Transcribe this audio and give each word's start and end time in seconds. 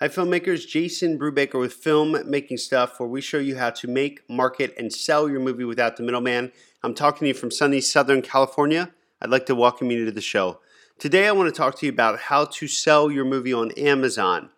Hi, 0.00 0.08
filmmakers. 0.08 0.66
Jason 0.66 1.16
Brubaker 1.20 1.60
with 1.60 1.72
Film 1.72 2.16
Making 2.28 2.56
Stuff, 2.56 2.98
where 2.98 3.08
we 3.08 3.20
show 3.20 3.38
you 3.38 3.58
how 3.58 3.70
to 3.70 3.86
make, 3.86 4.28
market, 4.28 4.74
and 4.76 4.92
sell 4.92 5.28
your 5.28 5.38
movie 5.38 5.62
without 5.62 5.96
the 5.96 6.02
middleman. 6.02 6.50
I'm 6.82 6.94
talking 6.94 7.20
to 7.20 7.28
you 7.28 7.34
from 7.34 7.52
sunny 7.52 7.80
Southern 7.80 8.20
California. 8.20 8.90
I'd 9.22 9.30
like 9.30 9.46
to 9.46 9.54
welcome 9.54 9.92
you 9.92 10.04
to 10.04 10.10
the 10.10 10.20
show. 10.20 10.58
Today, 10.98 11.28
I 11.28 11.32
want 11.32 11.48
to 11.48 11.56
talk 11.56 11.78
to 11.78 11.86
you 11.86 11.92
about 11.92 12.18
how 12.18 12.44
to 12.44 12.66
sell 12.66 13.08
your 13.08 13.24
movie 13.24 13.52
on 13.52 13.70
Amazon. 13.78 14.50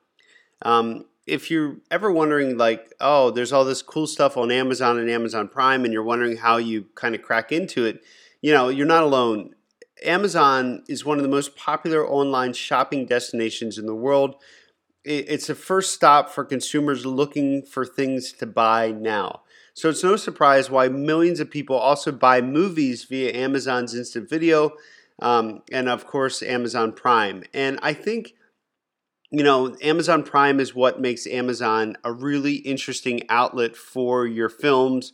Um, 0.63 1.05
if 1.27 1.51
you're 1.51 1.77
ever 1.91 2.11
wondering, 2.11 2.57
like, 2.57 2.95
oh, 2.99 3.31
there's 3.31 3.53
all 3.53 3.67
this 3.67 3.83
cool 3.83 4.07
stuff 4.07 4.39
on 4.39 4.51
Amazon 4.51 4.99
and 4.99 5.11
Amazon 5.11 5.49
Prime, 5.49 5.85
and 5.85 5.93
you're 5.93 6.03
wondering 6.03 6.39
how 6.39 6.57
you 6.57 6.87
kind 6.95 7.15
of 7.15 7.21
crack 7.21 7.53
into 7.53 7.85
it, 7.85 8.03
you 8.41 8.55
know, 8.55 8.71
you're 8.71 8.87
not 8.87 9.03
alone. 9.03 9.55
Amazon 10.03 10.83
is 10.89 11.05
one 11.05 11.19
of 11.19 11.23
the 11.23 11.29
most 11.29 11.57
popular 11.57 12.09
online 12.09 12.55
shopping 12.55 13.05
destinations 13.05 13.77
in 13.77 13.85
the 13.85 13.95
world 13.95 14.37
it's 15.07 15.49
a 15.49 15.55
first 15.55 15.93
stop 15.93 16.31
for 16.31 16.45
consumers 16.45 17.07
looking 17.07 17.63
for 17.63 17.87
things 17.87 18.33
to 18.33 18.47
buy 18.47 18.91
now. 18.91 19.43
So 19.73 19.89
it's 19.91 20.03
no 20.03 20.17
surprise 20.17 20.71
why 20.71 20.89
millions 20.89 21.39
of 21.39 21.51
people 21.51 21.77
also 21.77 22.11
buy 22.11 22.41
movies 22.41 23.05
via 23.05 23.33
Amazon's 23.33 23.95
Instant 23.95 24.29
Video 24.29 24.73
um, 25.21 25.63
and, 25.71 25.89
of 25.89 26.07
course, 26.07 26.43
Amazon 26.43 26.93
Prime. 26.93 27.45
And 27.55 27.79
I 27.83 27.93
think, 27.93 28.35
you 29.31 29.45
know, 29.45 29.77
Amazon 29.83 30.23
Prime 30.23 30.61
is 30.61 30.75
what 30.75 31.01
makes 31.01 31.27
Amazon 31.27 31.97
a 32.05 32.13
really 32.13 32.55
interesting 32.55 33.23
outlet 33.29 33.77
for 33.77 34.27
your 34.27 34.49
films. 34.49 35.13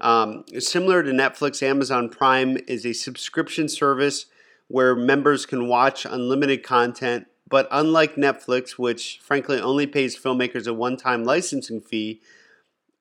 Um, 0.00 0.44
similar 0.58 1.02
to 1.02 1.12
Netflix, 1.12 1.62
Amazon 1.62 2.08
Prime 2.08 2.58
is 2.66 2.84
a 2.84 2.92
subscription 2.92 3.68
service 3.68 4.26
where 4.68 4.94
members 4.94 5.46
can 5.46 5.66
watch 5.66 6.04
unlimited 6.04 6.62
content 6.62 7.26
but 7.50 7.68
unlike 7.70 8.14
Netflix, 8.14 8.78
which 8.78 9.18
frankly 9.22 9.60
only 9.60 9.86
pays 9.86 10.16
filmmakers 10.16 10.66
a 10.66 10.72
one 10.72 10.96
time 10.96 11.24
licensing 11.24 11.80
fee, 11.82 12.22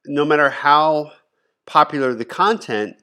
no 0.05 0.25
matter 0.25 0.49
how 0.49 1.13
popular 1.65 2.13
the 2.13 2.25
content, 2.25 2.97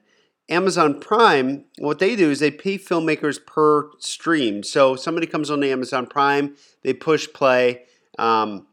Amazon 0.49 0.99
Prime, 0.99 1.65
what 1.79 1.99
they 1.99 2.15
do 2.15 2.29
is 2.29 2.39
they 2.39 2.51
pay 2.51 2.77
filmmakers 2.77 3.43
per 3.43 3.89
stream. 3.97 4.61
So 4.61 4.95
somebody 4.95 5.25
comes 5.25 5.49
on 5.49 5.61
the 5.61 5.71
Amazon 5.71 6.05
Prime, 6.05 6.55
they 6.83 6.93
push 6.93 7.27
play, 7.33 7.83
um, 8.19 8.67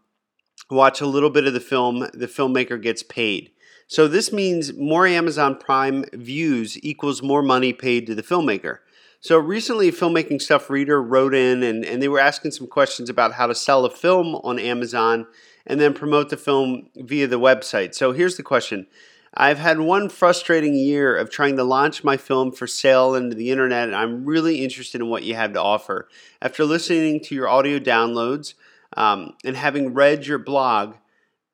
watch 0.71 1.01
a 1.01 1.07
little 1.07 1.31
bit 1.31 1.47
of 1.47 1.55
the 1.55 1.61
film, 1.61 2.01
the 2.13 2.29
filmmaker 2.29 2.81
gets 2.81 3.03
paid. 3.03 3.51
So 3.87 4.09
this 4.09 4.33
means 4.33 4.73
more 4.73 5.07
Amazon 5.07 5.57
Prime 5.57 6.05
views 6.13 6.83
equals 6.83 7.23
more 7.23 7.43
money 7.43 7.73
paid 7.73 8.07
to 8.07 8.15
the 8.15 8.23
filmmaker. 8.23 8.79
So 9.25 9.39
recently, 9.39 9.91
Filmmaking 9.91 10.43
Stuff 10.43 10.69
Reader 10.69 11.03
wrote 11.03 11.35
in 11.35 11.63
and, 11.63 11.83
and 11.83 12.03
they 12.03 12.09
were 12.09 12.21
asking 12.21 12.51
some 12.51 12.67
questions 12.67 13.09
about 13.09 13.33
how 13.33 13.47
to 13.47 13.55
sell 13.55 13.87
a 13.87 13.91
film 13.91 14.35
on 14.45 14.59
Amazon 14.59 15.27
and 15.67 15.81
then 15.81 15.95
promote 15.95 16.29
the 16.29 16.37
film 16.37 16.91
via 16.95 17.27
the 17.27 17.41
website. 17.41 17.95
So 17.95 18.13
here's 18.13 18.37
the 18.37 18.43
question. 18.43 18.87
I've 19.33 19.57
had 19.59 19.81
one 19.81 20.11
frustrating 20.11 20.75
year 20.75 21.17
of 21.17 21.31
trying 21.31 21.57
to 21.57 21.65
launch 21.65 22.05
my 22.05 22.19
film 22.19 22.53
for 22.53 22.67
sale 22.67 23.15
into 23.15 23.35
the 23.35 23.51
internet, 23.51 23.89
and 23.89 23.97
I'm 23.97 24.27
really 24.27 24.63
interested 24.63 25.01
in 25.01 25.09
what 25.09 25.23
you 25.23 25.35
have 25.37 25.55
to 25.55 25.63
offer. 25.63 26.07
After 26.43 26.67
listening 26.67 27.21
to 27.21 27.35
your 27.35 27.49
audio 27.49 27.79
downloads 27.79 28.53
um, 28.95 29.37
and 29.43 29.57
having 29.57 29.95
read 29.95 30.27
your 30.27 30.39
blog, 30.39 30.97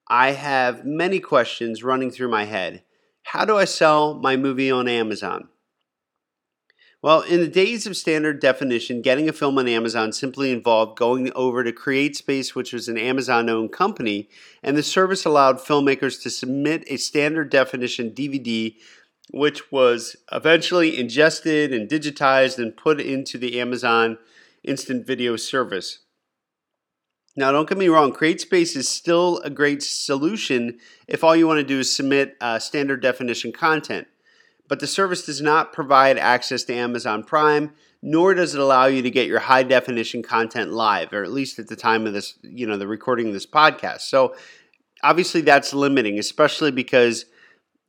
I 0.09 0.33
have 0.33 0.85
many 0.85 1.21
questions 1.21 1.85
running 1.85 2.11
through 2.11 2.31
my 2.31 2.47
head. 2.47 2.83
How 3.23 3.45
do 3.45 3.57
I 3.57 3.65
sell 3.65 4.15
my 4.15 4.37
movie 4.37 4.73
on 4.73 4.89
Amazon? 4.89 5.51
Well, 7.03 7.23
in 7.23 7.41
the 7.41 7.49
days 7.49 7.87
of 7.87 7.97
standard 7.97 8.41
definition, 8.41 9.01
getting 9.01 9.27
a 9.27 9.33
film 9.33 9.57
on 9.57 9.67
Amazon 9.67 10.13
simply 10.13 10.53
involved 10.53 10.99
going 10.99 11.33
over 11.35 11.65
to 11.65 11.73
CreateSpace, 11.73 12.55
which 12.55 12.75
was 12.75 12.89
an 12.89 12.99
Amazon 12.99 13.49
owned 13.49 13.73
company, 13.73 14.29
and 14.63 14.77
the 14.77 14.83
service 14.83 15.25
allowed 15.25 15.61
filmmakers 15.61 16.23
to 16.23 16.29
submit 16.29 16.85
a 16.89 16.99
standard 16.99 17.49
definition 17.49 18.11
DVD, 18.11 18.77
which 19.31 19.73
was 19.73 20.15
eventually 20.31 20.99
ingested 20.99 21.73
and 21.73 21.89
digitized 21.89 22.59
and 22.59 22.77
put 22.77 23.01
into 23.01 23.39
the 23.39 23.59
Amazon 23.59 24.19
instant 24.63 25.07
video 25.07 25.37
service. 25.37 26.01
Now, 27.35 27.51
don't 27.51 27.69
get 27.69 27.79
me 27.79 27.89
wrong, 27.89 28.13
CreateSpace 28.13 28.77
is 28.77 28.91
still 28.91 29.39
a 29.39 29.49
great 29.49 29.83
solution 29.83 30.79
if 31.09 31.25
all 31.25 31.35
you 31.35 31.47
want 31.47 31.61
to 31.61 31.65
do 31.65 31.79
is 31.79 31.91
submit 31.91 32.37
uh, 32.43 32.59
standard 32.59 33.01
definition 33.01 33.53
content 33.53 34.07
but 34.71 34.79
the 34.79 34.87
service 34.87 35.27
does 35.27 35.43
not 35.43 35.73
provide 35.73 36.17
access 36.17 36.63
to 36.63 36.73
Amazon 36.73 37.25
Prime, 37.25 37.73
nor 38.03 38.35
does 38.35 38.55
it 38.55 38.61
allow 38.61 38.87
you 38.87 39.03
to 39.03 39.11
get 39.11 39.27
your 39.27 39.41
high 39.41 39.65
definition 39.65 40.23
content 40.23 40.71
live, 40.71 41.13
or 41.13 41.25
at 41.25 41.33
least 41.33 41.59
at 41.59 41.67
the 41.67 41.75
time 41.75 42.07
of 42.07 42.13
this, 42.13 42.39
you 42.43 42.69
know, 42.69 42.77
the 42.77 42.87
recording 42.87 43.27
of 43.27 43.33
this 43.33 43.47
podcast. 43.47 44.03
So 44.03 44.33
obviously 45.03 45.41
that's 45.41 45.75
limiting, 45.75 46.21
especially 46.21 46.71
because, 46.71 47.27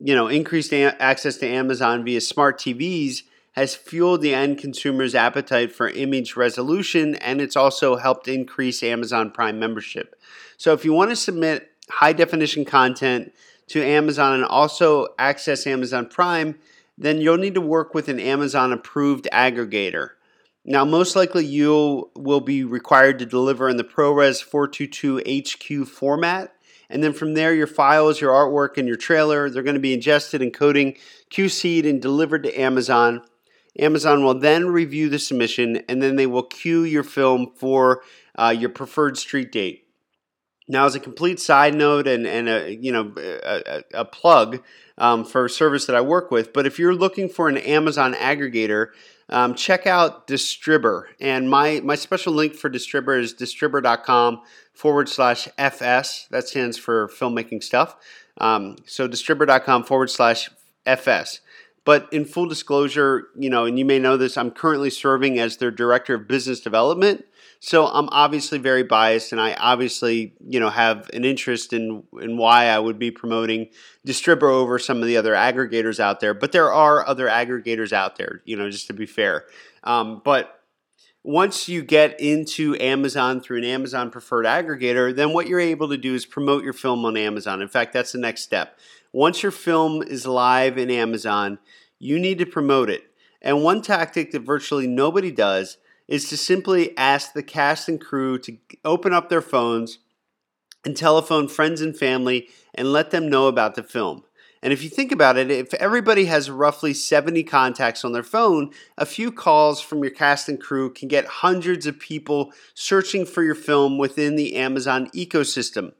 you 0.00 0.12
know, 0.12 0.26
increased 0.26 0.72
a- 0.72 1.00
access 1.00 1.36
to 1.36 1.46
Amazon 1.46 2.04
via 2.04 2.20
smart 2.20 2.58
TVs 2.58 3.22
has 3.52 3.76
fueled 3.76 4.20
the 4.20 4.34
end 4.34 4.58
consumer's 4.58 5.14
appetite 5.14 5.70
for 5.70 5.88
image 5.88 6.34
resolution 6.34 7.14
and 7.16 7.40
it's 7.40 7.54
also 7.54 7.94
helped 7.94 8.26
increase 8.26 8.82
Amazon 8.82 9.30
Prime 9.30 9.60
membership. 9.60 10.20
So 10.56 10.72
if 10.72 10.84
you 10.84 10.92
want 10.92 11.10
to 11.10 11.16
submit 11.16 11.70
high 11.88 12.12
definition 12.12 12.64
content 12.64 13.32
to 13.68 13.84
Amazon 13.84 14.34
and 14.34 14.44
also 14.44 15.06
access 15.16 15.64
Amazon 15.64 16.06
Prime, 16.06 16.58
then 16.96 17.20
you'll 17.20 17.38
need 17.38 17.54
to 17.54 17.60
work 17.60 17.94
with 17.94 18.08
an 18.08 18.20
Amazon 18.20 18.72
approved 18.72 19.28
aggregator. 19.32 20.10
Now, 20.64 20.84
most 20.84 21.16
likely 21.16 21.44
you 21.44 22.10
will 22.14 22.40
be 22.40 22.62
required 22.62 23.18
to 23.18 23.26
deliver 23.26 23.68
in 23.68 23.76
the 23.76 23.84
ProRes 23.84 24.42
422 24.42 25.22
HQ 25.26 25.88
format. 25.88 26.54
And 26.88 27.02
then 27.02 27.12
from 27.12 27.34
there, 27.34 27.54
your 27.54 27.66
files, 27.66 28.20
your 28.20 28.32
artwork, 28.32 28.76
and 28.76 28.86
your 28.86 28.96
trailer, 28.96 29.48
they're 29.48 29.62
going 29.62 29.74
to 29.74 29.80
be 29.80 29.94
ingested, 29.94 30.40
encoding, 30.40 30.98
QC'd, 31.30 31.86
and 31.86 32.00
delivered 32.00 32.44
to 32.44 32.60
Amazon. 32.60 33.22
Amazon 33.78 34.22
will 34.22 34.38
then 34.38 34.66
review 34.66 35.08
the 35.08 35.18
submission 35.18 35.82
and 35.88 36.02
then 36.02 36.16
they 36.16 36.26
will 36.26 36.42
queue 36.42 36.84
your 36.84 37.02
film 37.02 37.50
for 37.56 38.02
uh, 38.38 38.54
your 38.56 38.68
preferred 38.68 39.16
street 39.16 39.50
date. 39.50 39.81
Now, 40.68 40.86
as 40.86 40.94
a 40.94 41.00
complete 41.00 41.40
side 41.40 41.74
note 41.74 42.06
and, 42.06 42.26
and 42.26 42.48
a, 42.48 42.74
you 42.74 42.92
know, 42.92 43.12
a, 43.16 43.82
a 43.94 44.04
plug 44.04 44.62
um, 44.96 45.24
for 45.24 45.46
a 45.46 45.50
service 45.50 45.86
that 45.86 45.96
I 45.96 46.00
work 46.00 46.30
with, 46.30 46.52
but 46.52 46.66
if 46.66 46.78
you're 46.78 46.94
looking 46.94 47.28
for 47.28 47.48
an 47.48 47.56
Amazon 47.58 48.14
aggregator, 48.14 48.88
um, 49.28 49.54
check 49.54 49.86
out 49.86 50.26
Distribber. 50.26 51.04
And 51.20 51.48
my, 51.48 51.80
my 51.82 51.94
special 51.94 52.32
link 52.32 52.54
for 52.54 52.68
Distribber 52.68 53.18
is 53.18 53.34
distribber.com 53.34 54.42
forward 54.74 55.08
slash 55.08 55.48
FS. 55.56 56.26
That 56.30 56.46
stands 56.48 56.76
for 56.76 57.08
filmmaking 57.08 57.62
stuff. 57.62 57.96
Um, 58.38 58.76
so 58.86 59.08
distribber.com 59.08 59.84
forward 59.84 60.10
slash 60.10 60.50
FS. 60.84 61.40
But 61.84 62.08
in 62.12 62.24
full 62.24 62.46
disclosure, 62.46 63.28
you 63.36 63.50
know, 63.50 63.64
and 63.64 63.78
you 63.78 63.84
may 63.84 63.98
know 63.98 64.16
this, 64.16 64.36
I'm 64.36 64.52
currently 64.52 64.90
serving 64.90 65.38
as 65.40 65.56
their 65.56 65.72
director 65.72 66.14
of 66.14 66.28
business 66.28 66.60
development. 66.60 67.24
So 67.58 67.86
I'm 67.86 68.08
obviously 68.10 68.58
very 68.58 68.82
biased, 68.82 69.32
and 69.32 69.40
I 69.40 69.54
obviously, 69.54 70.34
you 70.46 70.58
know, 70.60 70.70
have 70.70 71.08
an 71.12 71.24
interest 71.24 71.72
in 71.72 72.04
in 72.20 72.36
why 72.36 72.66
I 72.66 72.78
would 72.78 72.98
be 72.98 73.10
promoting 73.10 73.68
Distribber 74.06 74.50
over 74.50 74.78
some 74.78 74.98
of 74.98 75.06
the 75.06 75.16
other 75.16 75.34
aggregators 75.34 76.00
out 76.00 76.20
there. 76.20 76.34
But 76.34 76.52
there 76.52 76.72
are 76.72 77.06
other 77.06 77.28
aggregators 77.28 77.92
out 77.92 78.16
there, 78.16 78.42
you 78.44 78.56
know, 78.56 78.70
just 78.70 78.88
to 78.88 78.92
be 78.92 79.06
fair. 79.06 79.46
Um, 79.84 80.22
but 80.24 80.61
once 81.24 81.68
you 81.68 81.82
get 81.82 82.18
into 82.20 82.76
Amazon 82.80 83.40
through 83.40 83.58
an 83.58 83.64
Amazon 83.64 84.10
preferred 84.10 84.44
aggregator, 84.44 85.14
then 85.14 85.32
what 85.32 85.46
you're 85.46 85.60
able 85.60 85.88
to 85.88 85.96
do 85.96 86.14
is 86.14 86.26
promote 86.26 86.64
your 86.64 86.72
film 86.72 87.04
on 87.04 87.16
Amazon. 87.16 87.62
In 87.62 87.68
fact, 87.68 87.92
that's 87.92 88.12
the 88.12 88.18
next 88.18 88.42
step. 88.42 88.78
Once 89.12 89.42
your 89.42 89.52
film 89.52 90.02
is 90.02 90.26
live 90.26 90.78
in 90.78 90.90
Amazon, 90.90 91.58
you 91.98 92.18
need 92.18 92.38
to 92.38 92.46
promote 92.46 92.90
it. 92.90 93.04
And 93.40 93.62
one 93.62 93.82
tactic 93.82 94.32
that 94.32 94.40
virtually 94.40 94.86
nobody 94.86 95.30
does 95.30 95.78
is 96.08 96.28
to 96.28 96.36
simply 96.36 96.96
ask 96.96 97.32
the 97.32 97.42
cast 97.42 97.88
and 97.88 98.00
crew 98.00 98.38
to 98.38 98.56
open 98.84 99.12
up 99.12 99.28
their 99.28 99.42
phones 99.42 99.98
and 100.84 100.96
telephone 100.96 101.46
friends 101.46 101.80
and 101.80 101.96
family 101.96 102.48
and 102.74 102.92
let 102.92 103.10
them 103.10 103.28
know 103.28 103.46
about 103.46 103.76
the 103.76 103.82
film. 103.82 104.24
And 104.62 104.72
if 104.72 104.84
you 104.84 104.88
think 104.88 105.10
about 105.10 105.36
it, 105.36 105.50
if 105.50 105.74
everybody 105.74 106.26
has 106.26 106.48
roughly 106.48 106.94
70 106.94 107.42
contacts 107.42 108.04
on 108.04 108.12
their 108.12 108.22
phone, 108.22 108.70
a 108.96 109.04
few 109.04 109.32
calls 109.32 109.80
from 109.80 110.04
your 110.04 110.12
cast 110.12 110.48
and 110.48 110.60
crew 110.60 110.92
can 110.92 111.08
get 111.08 111.24
hundreds 111.24 111.84
of 111.84 111.98
people 111.98 112.52
searching 112.72 113.26
for 113.26 113.42
your 113.42 113.56
film 113.56 113.98
within 113.98 114.36
the 114.36 114.54
Amazon 114.54 115.10
ecosystem. 115.10 115.92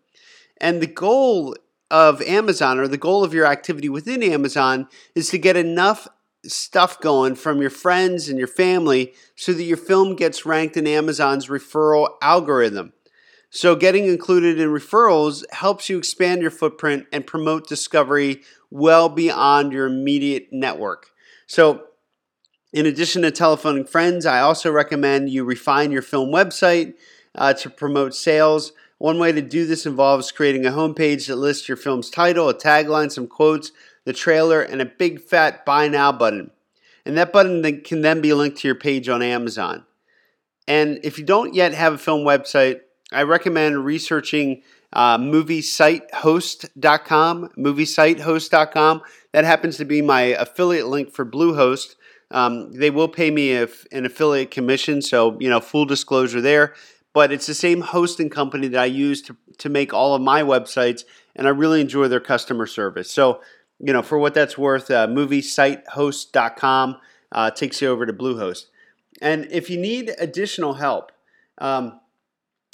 And 0.59 0.81
the 0.81 0.87
goal 0.87 1.56
of 1.91 2.23
Amazon 2.23 2.79
or 2.79 2.87
the 2.87 2.97
goal 2.97 3.25
of 3.25 3.35
your 3.35 3.47
activity 3.47 3.88
within 3.88 4.23
Amazon 4.23 4.87
is 5.17 5.29
to 5.31 5.38
get 5.38 5.56
enough 5.56 6.06
stuff 6.44 7.00
going 7.00 7.35
from 7.35 7.61
your 7.61 7.70
friends 7.70 8.29
and 8.29 8.38
your 8.38 8.49
family 8.49 9.12
so 9.37 9.53
that 9.53 9.65
your 9.65 9.76
film 9.76 10.15
gets 10.15 10.47
ranked 10.47 10.76
in 10.76 10.87
Amazon's 10.87 11.49
referral 11.49 12.11
algorithm. 12.23 12.93
So, 13.55 13.77
getting 13.77 14.07
included 14.07 14.59
in 14.59 14.71
referrals 14.71 15.45
helps 15.53 15.91
you 15.91 15.99
expand 15.99 16.41
your 16.41 16.51
footprint 16.51 17.05
and 17.13 17.27
promote 17.27 17.69
discovery 17.69 18.41
well 18.71 19.11
beyond 19.11 19.75
your 19.75 19.85
immediate 19.85 20.49
network. 20.51 21.11
So, 21.47 21.89
in 22.73 22.87
addition 22.87 23.21
to 23.21 23.31
telephoning 23.31 23.85
friends, 23.85 24.25
I 24.25 24.41
also 24.41 24.73
recommend 24.73 25.29
you 25.29 25.45
refine 25.45 25.93
your 25.93 26.01
film 26.01 26.31
website 26.31 26.95
uh, 27.35 27.53
to 27.53 27.69
promote 27.69 28.15
sales. 28.15 28.73
One 28.97 29.19
way 29.19 29.33
to 29.33 29.43
do 29.43 29.67
this 29.67 29.85
involves 29.85 30.33
creating 30.33 30.65
a 30.65 30.71
homepage 30.71 31.27
that 31.27 31.37
lists 31.37 31.69
your 31.69 31.77
film's 31.77 32.09
title, 32.09 32.49
a 32.49 32.55
tagline, 32.55 33.13
some 33.13 33.27
quotes, 33.27 33.71
the 34.07 34.15
trailer, 34.15 34.63
and 34.63 34.81
a 34.81 34.87
big 34.87 35.21
fat 35.21 35.67
buy 35.67 35.89
now 35.89 36.11
button. 36.11 36.53
And 37.05 37.19
that 37.19 37.35
button 37.35 37.83
can 37.83 38.01
then 38.01 38.23
be 38.23 38.33
linked 38.33 38.57
to 38.61 38.69
your 38.69 38.77
page 38.77 39.11
on 39.11 39.21
Amazon. 39.21 39.85
And 40.67 41.01
if 41.03 41.19
you 41.19 41.25
don't 41.27 41.53
yet 41.53 41.75
have 41.75 41.93
a 41.93 41.99
film 41.99 42.25
website, 42.25 42.81
I 43.12 43.23
recommend 43.23 43.85
researching 43.85 44.62
uh, 44.93 45.19
moviesitehost.com, 45.19 47.50
moviesitehost.com. 47.56 49.03
That 49.32 49.44
happens 49.44 49.76
to 49.79 49.85
be 49.85 50.03
my 50.03 50.20
affiliate 50.20 50.87
link 50.87 51.12
for 51.12 51.25
Bluehost. 51.25 51.97
Um, 52.31 52.73
they 52.73 52.91
will 52.91 53.09
pay 53.09 53.31
me 53.31 53.53
if, 53.53 53.87
an 53.93 54.05
affiliate 54.06 54.50
commission, 54.50 55.03
so 55.03 55.38
you 55.41 55.50
know 55.50 55.61
full 55.61 55.85
disclosure 55.85 56.41
there 56.41 56.75
but 57.12 57.32
it's 57.32 57.47
the 57.47 57.55
same 57.55 57.81
hosting 57.81 58.31
company 58.31 58.69
that 58.69 58.81
I 58.81 58.87
use 58.87 59.23
to, 59.23 59.37
to 59.58 59.69
make 59.69 59.93
all 59.93 60.15
of 60.15 60.23
my 60.23 60.43
websites, 60.43 61.05
and 61.37 61.47
I 61.47 61.50
really 61.50 61.81
enjoy 61.81 62.08
their 62.08 62.20
customer 62.20 62.67
service. 62.67 63.11
So, 63.11 63.41
you 63.79 63.93
know, 63.93 64.03
for 64.03 64.19
what 64.19 64.35
that's 64.35 64.56
worth, 64.56 64.91
uh, 64.91 65.06
moviesitehost.com 65.08 66.97
uh, 67.32 67.50
takes 67.50 67.82
you 67.82 67.88
over 67.88 68.06
to 68.06 68.12
Bluehost. 68.12 68.67
And 69.20 69.47
if 69.50 69.69
you 69.69 69.79
need 69.79 70.12
additional 70.19 70.75
help, 70.75 71.12
um, 71.58 72.00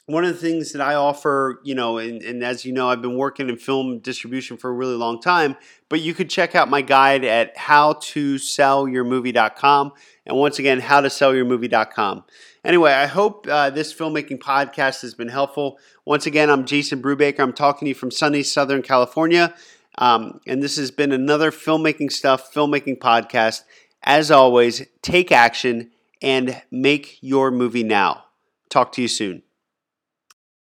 one 0.09 0.25
of 0.25 0.33
the 0.33 0.41
things 0.41 0.73
that 0.73 0.81
I 0.81 0.95
offer, 0.95 1.61
you 1.65 1.75
know, 1.75 1.99
and, 1.99 2.23
and, 2.23 2.43
as 2.43 2.65
you 2.65 2.73
know, 2.73 2.89
I've 2.89 3.03
been 3.03 3.19
working 3.19 3.51
in 3.51 3.59
film 3.59 3.99
distribution 3.99 4.57
for 4.57 4.71
a 4.71 4.73
really 4.73 4.95
long 4.95 5.21
time, 5.21 5.55
but 5.91 6.01
you 6.01 6.15
could 6.15 6.31
check 6.31 6.55
out 6.55 6.71
my 6.71 6.81
guide 6.81 7.25
at 7.25 7.55
howtosellyourmovie.com. 7.59 9.93
And 10.25 10.39
once 10.39 10.59
again, 10.59 10.81
howtosellyourmovie.com. 10.81 12.25
Anyway, 12.65 12.91
I 12.91 13.05
hope 13.05 13.47
uh, 13.51 13.69
this 13.69 13.93
filmmaking 13.93 14.39
podcast 14.39 15.03
has 15.03 15.13
been 15.13 15.29
helpful. 15.29 15.79
Once 16.07 16.25
again, 16.25 16.49
I'm 16.49 16.65
Jason 16.65 17.03
Brubaker. 17.03 17.41
I'm 17.41 17.53
talking 17.53 17.85
to 17.85 17.91
you 17.91 17.95
from 17.95 18.11
sunny 18.11 18.43
Southern 18.43 18.81
California. 18.81 19.55
Um, 19.99 20.41
and 20.47 20.63
this 20.63 20.77
has 20.77 20.91
been 20.91 21.13
another 21.13 21.51
filmmaking 21.51 22.13
stuff, 22.13 22.55
filmmaking 22.55 22.99
podcast. 22.99 23.65
As 24.03 24.31
always, 24.31 24.87
take 25.03 25.31
action 25.31 25.91
and 26.23 26.63
make 26.71 27.19
your 27.21 27.51
movie 27.51 27.85
now. 27.85 28.25
Talk 28.71 28.93
to 28.93 29.03
you 29.03 29.09
soon. 29.09 29.43